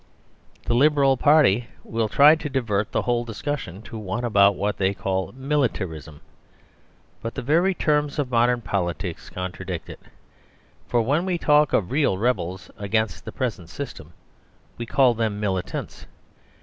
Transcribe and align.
The 0.65 0.73
Liberal 0.73 1.15
Party 1.15 1.67
will 1.83 2.09
try 2.09 2.33
to 2.33 2.49
divert 2.49 2.91
the 2.91 3.03
whole 3.03 3.23
discussion 3.23 3.83
to 3.83 3.99
one 3.99 4.23
about 4.25 4.55
what 4.55 4.77
they 4.77 4.95
call 4.95 5.31
militarism. 5.37 6.21
But 7.21 7.35
the 7.35 7.43
very 7.43 7.75
terms 7.75 8.17
of 8.17 8.31
modern 8.31 8.61
politics 8.61 9.29
contradict 9.29 9.91
it. 9.91 9.99
For 10.87 11.03
when 11.03 11.23
we 11.23 11.37
talk 11.37 11.71
of 11.71 11.91
real 11.91 12.17
rebels 12.17 12.71
against 12.79 13.25
the 13.25 13.31
present 13.31 13.69
system 13.69 14.13
we 14.75 14.87
call 14.87 15.13
them 15.13 15.39
Militants. 15.39 16.07